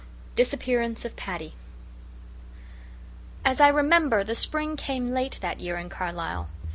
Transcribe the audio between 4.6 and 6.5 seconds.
came late that year in Carlisle.